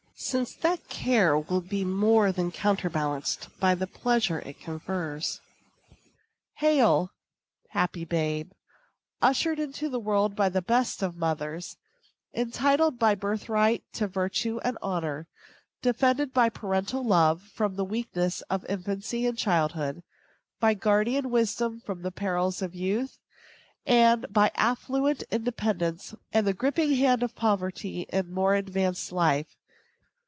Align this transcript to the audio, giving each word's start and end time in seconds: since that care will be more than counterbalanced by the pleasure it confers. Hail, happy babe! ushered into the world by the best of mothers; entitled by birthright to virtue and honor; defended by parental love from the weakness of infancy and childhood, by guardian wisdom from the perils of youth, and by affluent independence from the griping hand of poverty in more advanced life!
since 0.23 0.53
that 0.53 0.87
care 0.87 1.35
will 1.35 1.61
be 1.61 1.83
more 1.83 2.31
than 2.31 2.51
counterbalanced 2.51 3.49
by 3.59 3.73
the 3.73 3.87
pleasure 3.87 4.37
it 4.41 4.59
confers. 4.61 5.41
Hail, 6.57 7.09
happy 7.69 8.05
babe! 8.05 8.51
ushered 9.19 9.57
into 9.57 9.89
the 9.89 9.99
world 9.99 10.35
by 10.35 10.47
the 10.47 10.61
best 10.61 11.01
of 11.01 11.17
mothers; 11.17 11.75
entitled 12.35 12.99
by 12.99 13.15
birthright 13.15 13.83
to 13.93 14.07
virtue 14.07 14.59
and 14.63 14.77
honor; 14.79 15.25
defended 15.81 16.31
by 16.35 16.49
parental 16.49 17.03
love 17.03 17.41
from 17.41 17.75
the 17.75 17.83
weakness 17.83 18.41
of 18.41 18.63
infancy 18.69 19.25
and 19.25 19.39
childhood, 19.39 20.03
by 20.59 20.75
guardian 20.75 21.31
wisdom 21.31 21.81
from 21.83 22.03
the 22.03 22.11
perils 22.11 22.61
of 22.61 22.75
youth, 22.75 23.17
and 23.87 24.27
by 24.31 24.51
affluent 24.53 25.23
independence 25.31 26.13
from 26.31 26.45
the 26.45 26.53
griping 26.53 26.93
hand 26.95 27.23
of 27.23 27.33
poverty 27.33 28.05
in 28.09 28.31
more 28.31 28.53
advanced 28.53 29.11
life! 29.11 29.55